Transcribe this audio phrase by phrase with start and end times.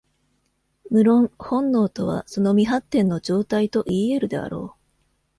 [0.89, 4.77] 無論、本能とはその未発展の状態といい得るであろう。